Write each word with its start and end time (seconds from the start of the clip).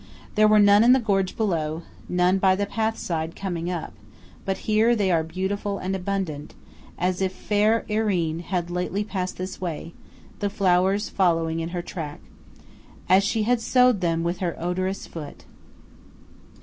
There 0.33 0.47
were 0.47 0.57
none 0.57 0.83
in 0.83 0.93
the 0.93 0.99
gorge 0.99 1.37
below; 1.37 1.83
none 2.09 2.39
by 2.39 2.55
the 2.55 2.65
path 2.65 2.97
side 2.97 3.35
coming 3.35 3.69
up; 3.69 3.93
but 4.45 4.57
here 4.65 4.95
they 4.95 5.11
are 5.11 5.21
beautiful 5.21 5.77
and 5.77 5.95
abundant, 5.95 6.55
as 6.97 7.21
if 7.21 7.31
fair 7.31 7.85
Earine 7.87 8.39
had 8.39 8.71
lately 8.71 9.03
passed 9.03 9.37
this 9.37 9.61
way, 9.61 9.93
the 10.39 10.49
flowers 10.49 11.07
following 11.09 11.59
in 11.59 11.69
her 11.69 11.83
track:– 11.83 12.21
"As 13.07 13.23
she 13.23 13.43
had 13.43 13.61
sow'd 13.61 14.01
them 14.01 14.23
with 14.23 14.39
her 14.39 14.55
odorous 14.59 15.05
foot!" 15.05 15.45